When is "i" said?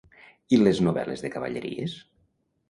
0.55-0.57